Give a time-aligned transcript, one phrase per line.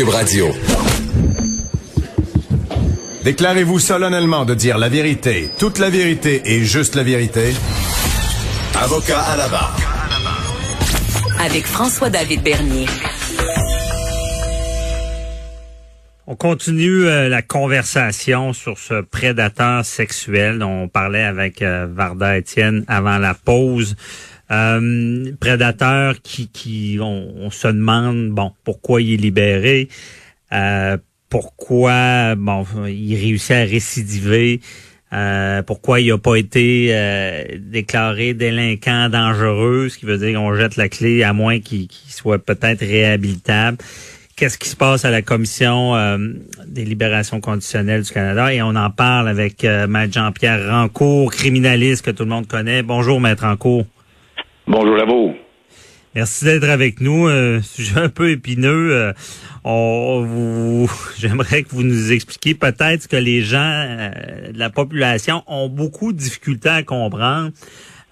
[0.00, 0.48] Cube Radio.
[3.22, 7.52] Déclarez-vous solennellement de dire la vérité, toute la vérité et juste la vérité.
[8.80, 9.76] Avocat à la barre.
[11.38, 12.86] Avec François-David Bernier.
[16.26, 22.38] On continue euh, la conversation sur ce prédateur sexuel dont on parlait avec euh, Varda
[22.38, 23.96] Étienne avant la pause.
[24.50, 29.88] Euh, prédateur qui, qui on, se demande bon pourquoi il est libéré,
[30.52, 30.96] euh,
[31.28, 34.60] pourquoi bon il réussit à récidiver,
[35.12, 40.56] euh, pourquoi il n'a pas été euh, déclaré délinquant dangereux, ce qui veut dire qu'on
[40.56, 43.78] jette la clé à moins qu'il soit peut-être réhabilitable.
[44.34, 45.94] Qu'est-ce qui se passe à la commission
[46.66, 48.52] des libérations conditionnelles du Canada?
[48.54, 52.82] Et on en parle avec Maître Jean-Pierre Rancourt, criminaliste que tout le monde connaît.
[52.82, 53.84] Bonjour Maître Rancourt.
[54.72, 55.34] Bonjour vous.
[56.14, 57.26] Merci d'être avec nous.
[57.26, 58.92] Un sujet un peu épineux.
[58.92, 59.12] Euh,
[59.64, 60.88] on, vous,
[61.18, 66.12] j'aimerais que vous nous expliquiez peut-être que les gens euh, de la population ont beaucoup
[66.12, 67.50] de difficultés à comprendre.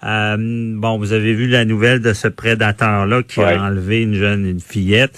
[0.03, 0.35] Euh,
[0.75, 4.59] bon, vous avez vu la nouvelle de ce prédateur-là qui a enlevé une jeune, une
[4.59, 5.17] fillette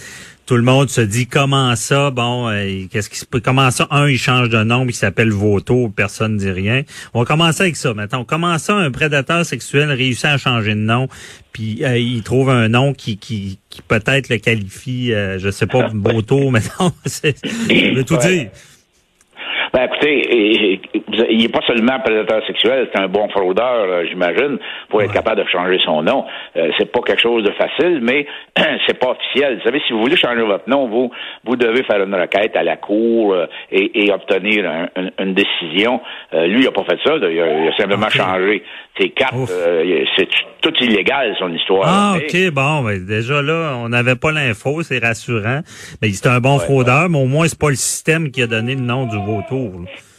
[0.51, 4.09] tout le monde se dit comment ça, bon, euh, qu'est-ce qui se comment ça, un,
[4.09, 6.83] il change de nom, il s'appelle Voto, personne ne dit rien.
[7.13, 8.25] On va commencer avec ça maintenant.
[8.25, 11.07] Comment ça, un prédateur sexuel réussit à changer de nom,
[11.53, 15.67] puis euh, il trouve un nom qui, qui, qui peut-être le qualifie, euh, je sais
[15.67, 18.49] pas, Voto, maintenant, c'est, je veux tout dire.
[19.73, 20.79] Ben écoutez,
[21.29, 24.57] il n'est pas seulement prédateur sexuel, c'est un bon fraudeur, euh, j'imagine,
[24.89, 26.25] pour être capable de changer son nom.
[26.57, 28.27] Euh, c'est pas quelque chose de facile, mais
[28.87, 29.57] c'est pas officiel.
[29.57, 31.09] Vous savez, si vous voulez changer votre nom, vous
[31.45, 36.01] vous devez faire une requête à la cour euh, et, obtenir une décision.
[36.33, 37.15] lui, il a pas fait ça.
[37.15, 38.63] Il a, simplement changé
[38.99, 39.35] ses cartes.
[40.17, 40.27] c'est
[40.61, 41.83] tout illégal son histoire.
[41.85, 45.61] Ah, ok, bon, ben, déjà là, on n'avait pas l'info, c'est rassurant.
[46.01, 48.75] Mais c'est un bon fraudeur, mais au moins c'est pas le système qui a donné
[48.75, 49.60] le nom du vautour.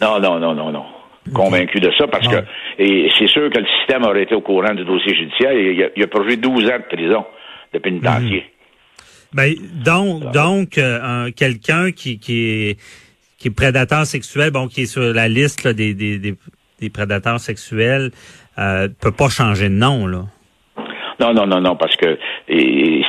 [0.00, 0.84] Non, non, non, non, non.
[1.32, 2.44] Convaincu de ça parce que
[2.78, 5.82] et c'est sûr que le système aurait été au courant du dossier judiciaire et il
[5.84, 7.24] a, il a 12 ans de prison
[7.72, 8.40] de pénitencier.
[8.40, 8.52] Mhm.
[9.34, 9.54] Ben,
[9.84, 12.78] donc, donc euh, quelqu'un qui, qui, est,
[13.38, 18.10] qui est prédateur sexuel, bon, qui est sur la liste des, des, des, prédateurs sexuels,
[18.58, 20.26] euh, peut pas changer de nom, là.
[21.22, 22.18] Non, non, non, non, parce que
[22.48, 23.04] il,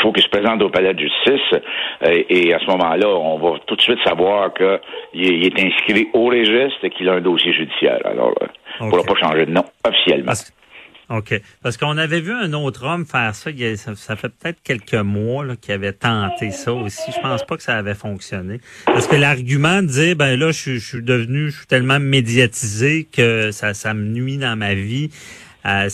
[0.00, 1.60] faut qu'il se présente au palais de justice
[2.04, 6.26] euh, et, à ce moment-là, on va tout de suite savoir qu'il est inscrit au
[6.26, 7.98] registre et qu'il a un dossier judiciaire.
[8.04, 8.46] Alors, euh,
[8.78, 10.34] on ne pourra pas changer de nom officiellement.
[11.10, 11.40] OK.
[11.62, 13.50] Parce qu'on avait vu un autre homme faire ça,
[13.96, 17.10] ça, fait peut-être quelques mois qu'il avait tenté ça aussi.
[17.10, 18.60] Je pense pas que ça avait fonctionné.
[18.84, 23.50] Parce que l'argument de dire, ben là, je, suis devenu, je suis tellement médiatisé que
[23.52, 25.10] ça, ça me nuit dans ma vie.
[25.68, 25.88] Euh,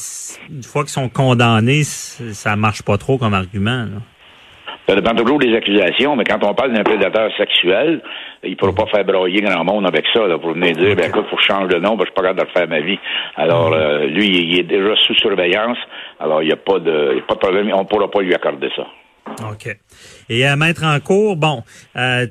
[0.51, 3.87] une fois qu'ils sont condamnés, ça marche pas trop comme argument.
[4.89, 8.03] Ça dépend toujours des accusations, mais quand on parle d'un prédateur sexuel,
[8.43, 11.09] il ne pourra pas faire broyer grand monde avec ça, là, pour venir dire, ben
[11.09, 12.81] écoute, faut que je change de nom, ben, je suis pas capable de refaire ma
[12.81, 12.99] vie.
[13.37, 15.79] Alors, euh, lui, il est déjà sous surveillance,
[16.21, 18.69] alors il n'y a pas de, pas de problème, on ne pourra pas lui accorder
[18.77, 18.87] ça.
[19.51, 19.75] OK.
[20.29, 21.63] Et à mettre en cours, bon,
[21.97, 22.27] euh,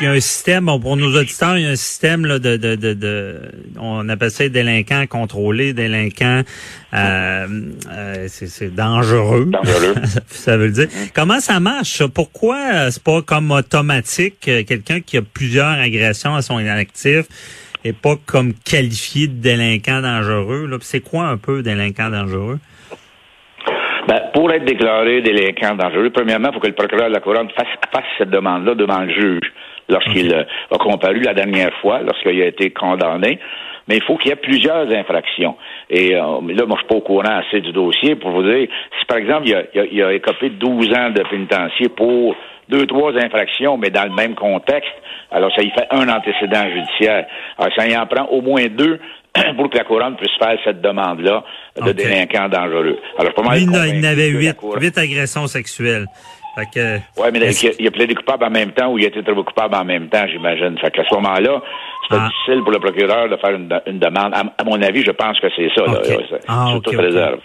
[0.00, 2.38] il y a un système, bon, pour nos auditeurs, il y a un système là,
[2.38, 3.40] de, de, de, de
[3.80, 6.42] on appelle ça délinquants contrôlés, délinquants,
[6.94, 7.46] euh,
[7.90, 9.46] euh, c'est dangereux.
[9.46, 9.94] Dangereux.
[10.28, 10.88] ça veut dire.
[11.14, 12.04] Comment ça marche?
[12.06, 17.24] Pourquoi euh, c'est pas comme automatique quelqu'un qui a plusieurs agressions à son inactif
[17.84, 20.70] et pas comme qualifié de délinquant dangereux?
[20.82, 22.60] C'est quoi un peu délinquant dangereux?
[24.08, 27.50] Ben, pour être déclaré délinquant dangereux, premièrement, il faut que le procureur de la Couronne
[27.50, 29.52] fasse, fasse cette demande-là devant le juge
[29.90, 33.38] lorsqu'il euh, a comparu la dernière fois, lorsqu'il a été condamné.
[33.88, 35.56] Mais il faut qu'il y ait plusieurs infractions.
[35.88, 38.68] Et euh, là, moi, je suis pas au courant assez du dossier pour vous dire,
[38.98, 42.36] si par exemple, il a, il a, écopé 12 ans de pénitencier pour
[42.68, 44.92] deux, trois infractions, mais dans le même contexte,
[45.30, 47.26] alors ça y fait un antécédent judiciaire.
[47.56, 49.00] Alors, ça y en prend au moins deux
[49.56, 51.44] pour que la couronne puisse faire cette demande-là
[51.80, 52.98] de délinquants dangereux.
[53.18, 56.06] Alors, pas mal il, n'avait huit, huit agressions sexuelles.
[56.58, 57.38] Fait ouais, mais
[57.78, 60.08] il, a plaidé coupable en même temps ou il a été trouvé coupable en même
[60.08, 60.76] temps, j'imagine.
[60.78, 61.62] Fait qu'à ce moment-là,
[62.08, 62.28] c'est ah.
[62.28, 64.32] difficile pour le procureur de faire une, demande.
[64.34, 66.00] À, mon avis, je pense que c'est ça, là,
[66.48, 67.40] ah, toute réserve.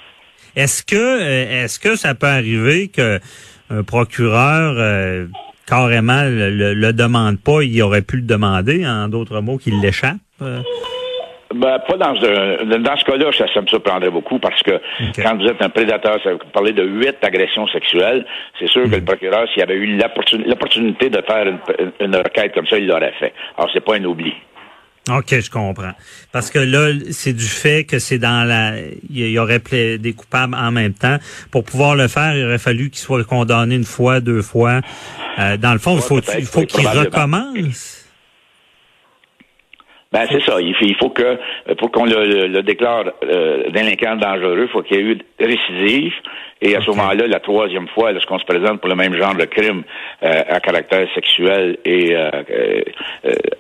[0.56, 3.19] Est-ce que, euh, est-ce que ça peut arriver que
[3.69, 5.25] un procureur euh,
[5.68, 10.18] carrément le, le, demande pas, il aurait pu le demander, en d'autres mots, qu'il l'échappe?
[10.42, 10.62] Euh?
[11.54, 14.80] Ben, pas dans ce, dans ce cas-là, ça, me surprendrait beaucoup parce que
[15.21, 18.25] quand vous êtes un prédateur, ça, vous parlez de huit agressions sexuelles,
[18.59, 19.06] c'est sûr que le mhm.
[19.06, 21.45] procureur, s'il avait eu l'opportunité de faire
[22.00, 23.33] une, requête comme ça, il l'aurait fait.
[23.57, 24.33] Alors, c'est pas un oubli.
[25.09, 25.91] OK, je comprends.
[26.31, 28.75] Parce que là, c'est du fait que c'est dans la...
[29.09, 31.17] Il y aurait des coupables en même temps.
[31.51, 34.79] Pour pouvoir le faire, il aurait fallu qu'il soit condamné une fois, deux fois.
[35.39, 38.03] Euh, dans le fond, il faut, il faut qu'il recommence.
[40.13, 40.61] Ben c'est ça.
[40.61, 41.39] Il faut, que
[41.79, 46.13] pour qu'on le, déclare euh, délinquant dangereux, il faut qu'il y ait eu récidive.
[46.63, 49.44] Et à ce moment-là, la troisième fois, lorsqu'on se présente pour le même genre de
[49.44, 49.83] crime
[50.24, 52.31] euh, à caractère sexuel et euh,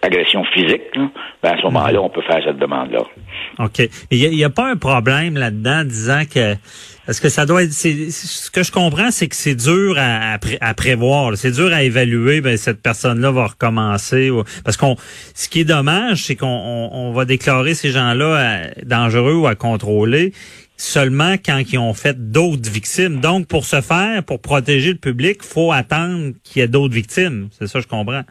[0.01, 0.83] agression physique,
[1.43, 3.03] ben à ce moment-là, on peut faire cette demande-là.
[3.59, 3.81] OK.
[4.09, 6.55] Il n'y a, pas un problème là-dedans disant que
[7.05, 7.73] parce que ça doit être.
[7.73, 11.35] Ce que je comprends, c'est que c'est dur à, à, prévoir.
[11.35, 12.39] C'est dur à évaluer.
[12.39, 14.31] Ben, cette personne-là va recommencer.
[14.63, 14.95] Parce qu'on,
[15.35, 16.47] ce qui est dommage, c'est qu'on
[16.93, 20.31] on, va déclarer ces gens-là euh, dangereux ou à contrôler
[20.83, 23.19] seulement quand ils ont fait d'autres victimes.
[23.19, 27.47] Donc, pour ce faire, pour protéger le public, faut attendre qu'il y ait d'autres victimes.
[27.51, 28.23] C'est ça, je comprends.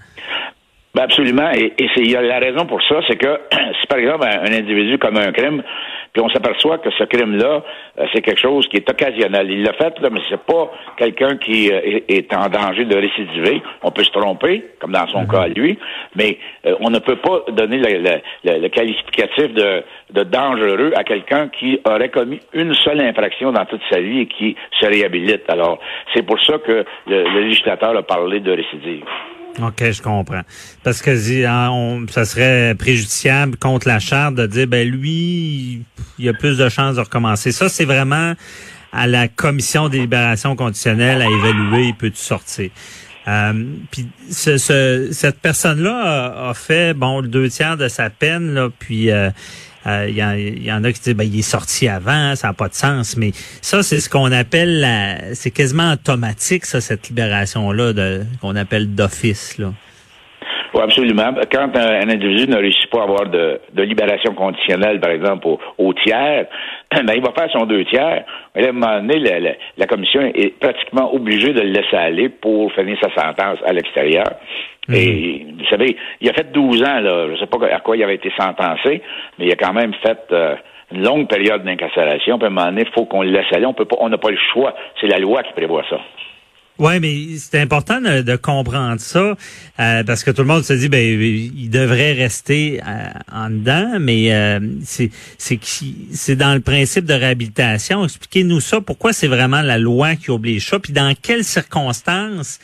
[0.95, 1.51] Ben absolument.
[1.53, 1.73] Et,
[2.13, 3.41] la raison pour ça, c'est que
[3.81, 5.63] si par exemple un, individu commet un crime,
[6.13, 7.63] puis on s'aperçoit que ce crime-là,
[7.99, 9.51] euh, c'est quelque chose qui est occasionnel.
[9.51, 13.63] Il l'a fait, là, mais c'est pas quelqu'un qui euh, est, en danger de récidiver.
[13.83, 15.29] On peut se tromper, comme dans son mhm.
[15.29, 15.79] cas à lui,
[16.15, 21.49] mais euh, on ne peut pas donner le, le, qualificatif de, de, dangereux à quelqu'un
[21.49, 25.49] qui aurait commis une seule infraction dans toute sa vie et qui se réhabilite.
[25.49, 25.79] Alors,
[26.15, 29.05] c'est pour ça que le législateur a parlé de récidive.
[29.61, 30.43] OK, je comprends.
[30.83, 35.83] Parce que hein, ça serait préjudiciable contre la charte de dire ben lui,
[36.19, 37.53] il a plus de chances de recommencer.
[37.53, 38.35] Ça, c'est vraiment
[38.93, 42.71] à la commission des libérations conditionnelles à évaluer, il peut sortir.
[43.29, 44.57] Euh, puis ce,
[45.13, 49.31] cette personne-là a, fait bon le deux tiers de sa peine, là, puis euh,
[49.87, 52.69] euh, il y, en a qui disent ben, il est sorti avant, ça n'a pas
[52.69, 53.17] de sens.
[53.17, 53.31] Mais
[53.61, 55.35] ça, c'est ce qu'on appelle la.
[55.35, 57.93] C'est quasiment automatique, ça, cette libération-là,
[58.41, 59.59] qu'on appelle d'office.
[59.59, 59.73] là.
[60.75, 61.35] Oui, absolument.
[61.53, 65.47] Quand un, individu ne réussit pas à avoir de, libération conditionnelle, par exemple,
[65.77, 66.47] au, tiers,
[66.95, 68.25] ben, il va faire son deux tiers.
[68.55, 69.19] À un moment donné,
[69.77, 74.31] la, commission est pratiquement obligée de le laisser aller pour finir sa sentence à l'extérieur.
[74.89, 74.95] Mhm.
[74.95, 77.97] Et vous savez, il a fait 12 ans, là, je ne sais pas à quoi
[77.97, 79.03] il avait été sentencé,
[79.39, 80.57] mais il a quand même fait euh,
[80.93, 82.39] une longue période d'incarcération.
[82.39, 83.67] Puis à un moment donné, il faut qu'on le laisse aller.
[83.67, 84.75] On peut pas, on n'a pas le choix.
[85.01, 85.99] C'est la loi qui prévoit ça.
[86.79, 89.37] Oui, mais c'est important de, comprendre ça
[89.79, 93.99] euh, parce que tout le monde se dit ben il devrait rester euh, en dedans,
[94.01, 95.61] mais euh, c'est c'est
[96.13, 98.05] c'est dans le principe de réhabilitation.
[98.05, 98.81] Expliquez-nous ça.
[98.81, 100.79] Pourquoi c'est vraiment la loi qui oblige ça?
[100.79, 102.59] Puis dans quelles circonstances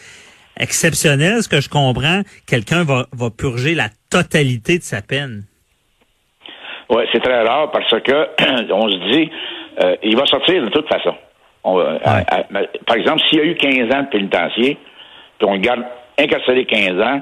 [0.59, 5.45] exceptionnelles, ce que je comprends, quelqu'un va va purger la totalité de sa peine
[6.91, 9.31] Oui, c'est très rare parce que on se dit
[10.03, 11.15] il va sortir de toute façon.
[11.67, 11.99] Euh,
[12.87, 14.79] par exemple, s'il y a eu 15 ans de pénitencier,
[15.39, 15.85] puis on le garde
[16.19, 17.21] incarcéré 15 ans,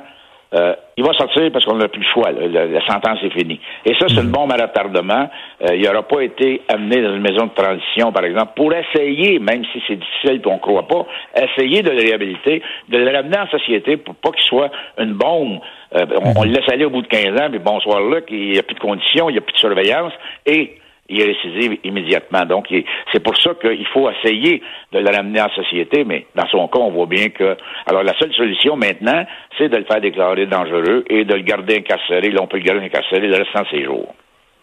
[0.56, 2.32] euh, il va sortir parce qu'on n'a plus le choix.
[2.32, 3.60] la, sentence est finie.
[3.84, 4.32] Et ça, c'est une mhm.
[4.32, 5.28] bombe à retardement.
[5.62, 9.38] Euh, il n'aura pas été amené dans une maison de transition, par exemple, pour essayer,
[9.38, 11.06] même si c'est difficile et qu'on ne croit pas,
[11.36, 15.58] essayer de le réhabiliter, de le ramener en société pour pas qu'il soit une bombe.
[15.92, 16.44] on, on, mhm.
[16.44, 18.74] le laisse aller au bout de 15 ans, puis bonsoir là, il n'y a plus
[18.74, 20.12] de conditions, il n'y a plus de surveillance,
[20.46, 20.76] et
[21.08, 22.44] il est récidive immédiatement.
[22.44, 22.66] Donc,
[23.12, 24.62] c'est pour ça qu'il faut essayer
[24.92, 27.56] de le ramener en société, mais dans son cas, on voit bien que...
[27.86, 29.24] Alors, la seule solution maintenant,
[29.58, 32.30] c'est de le faire déclarer dangereux et de le garder incarcéré.
[32.30, 34.14] Là, on peut le garder incarcéré le restant de ses jours.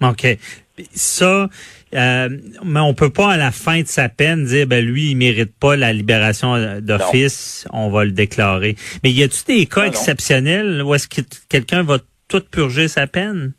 [0.01, 0.37] OK.
[0.91, 1.47] Ça,
[1.93, 2.29] euh,
[2.63, 5.53] mais on peut pas à la fin de sa peine dire ben lui il mérite
[5.59, 8.75] pas la libération d'office, on va le déclarer.
[9.03, 13.53] Mais y a-t-il des cas exceptionnels où est-ce que quelqu'un va tout purger sa peine?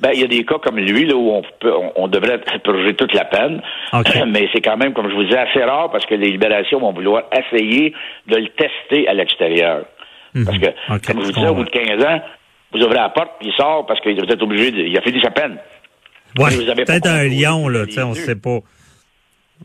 [0.00, 2.94] Ben, il y a des cas comme lui là, où on, peut, on, devrait purger
[2.94, 3.60] toute la peine.
[4.28, 6.92] Mais c'est quand même, comme je vous disais, assez rare parce que les libérations vont
[6.92, 7.92] vouloir essayer
[8.26, 9.84] de le tester à l'extérieur.
[10.34, 10.44] Mhm.
[10.44, 12.20] Parce que, comme je vous disais, au bout de 15 ans,
[12.72, 15.20] vous ouvrez la porte, il sort parce que vous êtes obligé de, il a fini
[15.20, 15.58] sa peine.
[16.38, 18.60] Ouais, peut-être un lion, là, tu sais, on sait pas.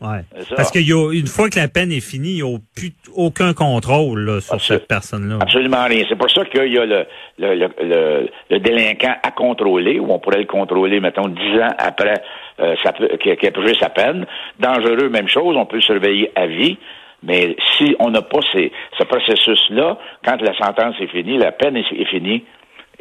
[0.00, 0.20] Ouais.
[0.56, 4.60] Parce qu'une fois que la peine est finie, il n'y a plus aucun contrôle sur
[4.60, 5.38] cette personne-là.
[5.40, 6.04] Absolument rien.
[6.08, 7.06] C'est pour ça qu'il y a le,
[7.38, 12.22] le, le, délinquant à contrôler, ou on pourrait le contrôler, mettons, dix ans après
[12.60, 12.74] euh,
[13.22, 14.26] qu'il a purgé sa peine.
[14.60, 16.76] Dangereux, même chose, on peut le surveiller à vie.
[17.22, 22.04] Mais si on n'a pas ce processus-là, quand la sentence est finie, la peine est,
[22.04, 22.44] finie,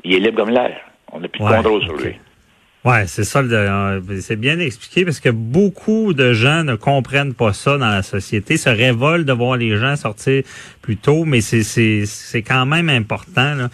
[0.03, 0.79] il est libre comme l'air.
[1.11, 2.15] On n'a plus de contrôle sur lui.
[2.85, 3.39] Ouais, c'est ça.
[3.39, 8.03] Euh, c'est bien expliqué parce que beaucoup de gens ne comprennent pas ça dans la
[8.03, 10.43] société, se révoltent de voir les gens sortir
[10.83, 13.55] plus tôt, mais c'est quand même important.
[13.55, 13.69] Là.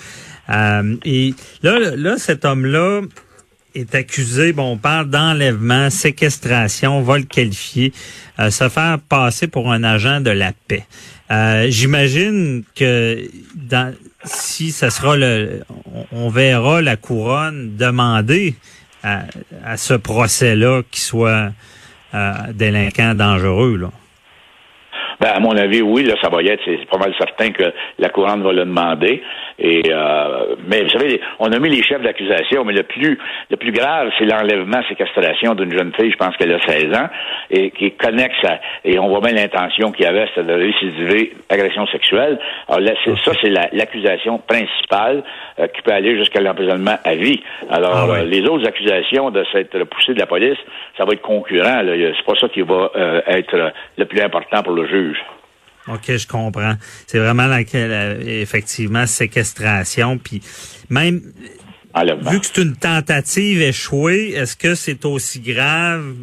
[0.49, 3.01] Euh, et là, là, cet homme-là
[3.75, 7.93] est accusé, bon, on parle d'enlèvement, séquestration, vol qualifié,
[8.39, 10.85] euh, se faire passer pour un agent de la paix.
[11.31, 13.93] Euh, J'imagine que dans
[14.25, 15.63] si ça sera le,
[16.11, 18.55] on, verra la couronne demander
[19.03, 21.51] à, ce procès-là qu'il soit
[22.13, 23.89] euh, délinquant dangereux, là?
[25.21, 27.71] Ben, à mon avis, oui, là, ça va y être, c'est pas mal certain que
[27.99, 29.21] la couronne va le demander.
[29.59, 33.19] Et euh, mais vous savez, on a mis les chefs d'accusation, mais le plus
[33.51, 37.07] le plus grave, c'est l'enlèvement, séquestration d'une jeune fille, je pense qu'elle a 16 ans,
[37.51, 40.53] et qui est connexe à, et on voit bien l'intention qu'il y avait, c'était de
[40.53, 42.39] récidiver agression sexuelle.
[42.67, 42.93] Alors là,
[43.23, 45.23] ça, c'est l'accusation principale
[45.59, 47.41] euh, qui peut aller jusqu'à l'emprisonnement à vie.
[47.69, 50.57] Alors ah euh, les autres accusations de s'être poussé de la police,
[50.97, 51.81] ça va être concurrent.
[51.85, 52.91] C'est pas ça qui va
[53.27, 55.17] être le plus important pour le juge.
[55.87, 56.75] OK, je comprends.
[57.07, 60.17] C'est vraiment laquelle, effectivement, séquestration.
[60.19, 60.41] Puis
[60.89, 61.21] même,
[61.95, 66.13] vu que c'est une tentative échouée, est-ce que c'est aussi grave?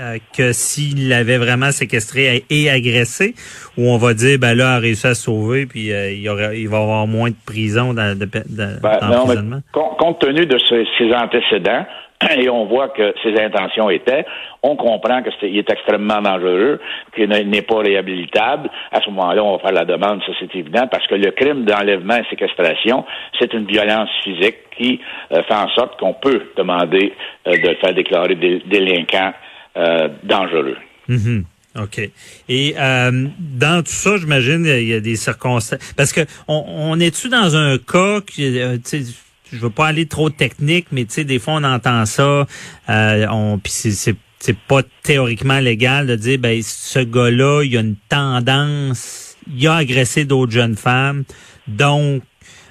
[0.00, 3.34] Euh, que s'il l'avait vraiment séquestré et agressé,
[3.76, 6.54] ou on va dire, ben là, a réussi à sauver, puis euh, il, y aura,
[6.54, 11.84] il va avoir moins de prison dans, de, ben, compte tenu de ses antécédents,
[12.36, 14.24] et on voit que ses intentions étaient,
[14.62, 16.80] on comprend que est, est extrêmement dangereux,
[17.14, 18.70] qu'il n'est pas réhabilitable.
[18.92, 21.64] À ce moment-là, on va faire la demande, ça c'est évident, parce que le crime
[21.64, 23.04] d'enlèvement et séquestration,
[23.38, 25.00] c'est une violence physique qui
[25.32, 27.12] euh, fait en sorte qu'on peut demander
[27.46, 29.32] euh, de faire déclarer des délinquants
[29.80, 30.76] euh, dangereux.
[31.08, 31.44] Mm-hmm.
[31.82, 32.10] OK.
[32.48, 35.78] Et dans tout ça, j'imagine, il y a des circonstances.
[35.96, 38.58] Parce que on, on est-tu dans un cas qui,
[39.52, 42.46] je veux pas aller trop technique, mais tu sais, des fois on entend ça,
[42.88, 47.80] euh, on, puis c'est c'est pas théoriquement légal de dire ben ce gars-là, il a
[47.80, 51.24] une tendance, il a agressé d'autres jeunes femmes,
[51.68, 52.22] donc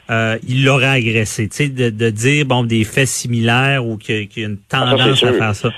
[0.10, 1.48] euh, il l'aurait agressé.
[1.48, 4.96] Tu sais, de, de, dire bon des faits similaires ou qu'il y a une ah,
[4.96, 5.70] tendance à faire ça.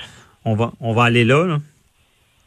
[0.44, 1.44] On va on va aller là.
[1.46, 1.58] là.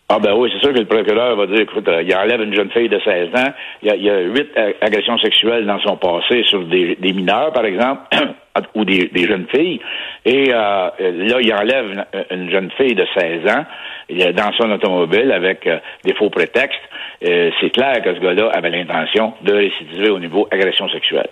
[0.08, 2.54] Ah ben oui, c'est sûr que le procureur va dire, écoute, euh, il enlève une
[2.54, 4.50] jeune fille de 16 ans, il y a, il a huit
[4.82, 8.02] agressions sexuelles dans son passé sur des, des mineurs, par exemple.
[8.76, 9.82] ou des, jeunes filles.
[10.24, 13.66] Et euh, là, il enlève une, jeune fille de 16 ans
[14.10, 16.80] il est dans son automobile avec euh, des faux prétextes.
[17.28, 21.30] Euh, c'est clair que ce gars-là avait l'intention de récidiver au niveau agression sexuelle.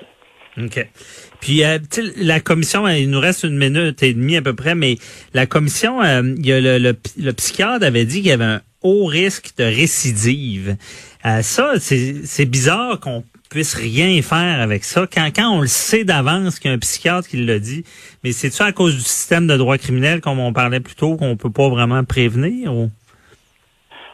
[0.61, 0.87] OK.
[1.39, 1.63] Puis,
[2.17, 4.97] la commission, il nous reste une minute et demie à peu près, mais
[5.33, 9.05] la commission, il y a le, le, psychiatre avait dit qu'il y avait un haut
[9.05, 10.77] risque de récidive.
[11.41, 15.07] ça, c'est bizarre qu'on puisse rien faire avec ça.
[15.11, 17.83] Quand, quand on le sait d'avance qu'il y a un psychiatre qui l'a dit,
[18.23, 21.37] mais c'est-tu à cause du système de droit criminel, comme on parlait plus tôt, qu'on
[21.37, 22.73] peut pas vraiment prévenir?
[22.73, 22.89] Ou?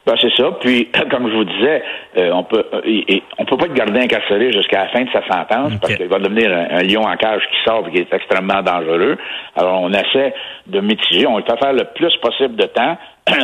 [0.10, 0.50] Ben, c'est ça.
[0.60, 1.84] Puis, comme je vous disais,
[2.18, 5.22] euh, on peut euh, on peut pas être gardé incarcéré jusqu'à la fin de sa
[5.28, 8.63] sentence parce qu'il va devenir un, lion en cage qui sort et qui est extrêmement
[8.63, 9.18] dangereux.
[9.56, 10.34] Alors, on essaie
[10.66, 11.28] de mitiger.
[11.28, 12.98] On va faire le plus possible de temps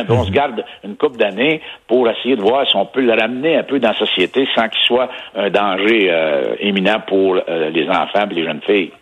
[0.08, 3.56] on se garde une couple d'années pour essayer de voir si on peut le ramener
[3.56, 7.88] un peu dans la société sans qu'il soit un danger euh, éminent pour euh, les
[7.88, 8.92] enfants et les jeunes filles.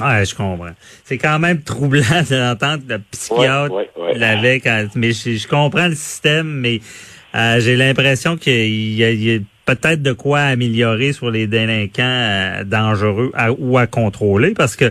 [0.00, 0.74] Ouais, je comprends.
[1.04, 3.74] C'est quand même troublant d'entendre le psychiatre
[4.14, 4.60] l'avait
[4.94, 6.80] mais je, comprends le système, mais
[7.34, 13.76] euh, j'ai l'impression qu'il y a, peut-être de quoi améliorer sur les délinquants dangereux ou
[13.76, 14.90] à contrôler parce que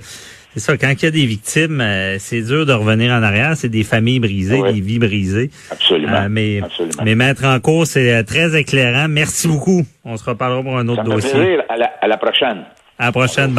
[0.57, 3.55] c'est ça, quand il y a des victimes, euh, c'est dur de revenir en arrière.
[3.55, 5.51] C'est des familles brisées, des vies brisées.
[5.69, 6.13] Absolument.
[6.13, 7.03] Euh, mais, Absolument.
[7.05, 9.07] mais mettre en cause, c'est euh, très éclairant.
[9.07, 9.85] Merci beaucoup.
[10.03, 11.59] On se reparlera pour un autre dossier.
[11.69, 12.63] À la, à la prochaine.
[12.97, 13.53] À la prochaine.